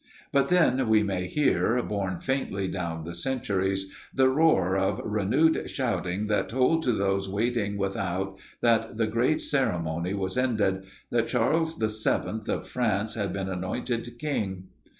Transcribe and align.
But 0.31 0.49
then 0.49 0.89
we 0.89 1.03
may 1.03 1.27
hear, 1.27 1.79
borne 1.83 2.21
faintly 2.21 2.67
down 2.67 3.03
the 3.03 3.13
centuries, 3.13 3.93
the 4.11 4.29
roar 4.29 4.75
of 4.75 4.99
renewed 5.05 5.69
shouting 5.69 6.25
that 6.25 6.49
told 6.49 6.81
to 6.85 6.91
those 6.91 7.29
waiting 7.29 7.77
without 7.77 8.39
that 8.61 8.97
the 8.97 9.05
great 9.05 9.41
ceremony 9.41 10.15
was 10.15 10.39
ended, 10.39 10.85
that 11.11 11.27
Charles 11.27 11.77
VII 11.77 12.51
of 12.51 12.67
France 12.67 13.13
had 13.13 13.31
been 13.31 13.47
annointed 13.47 14.09
king. 14.17 14.69